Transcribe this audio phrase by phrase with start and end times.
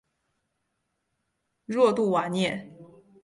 [1.67, 2.73] 若杜瓦涅。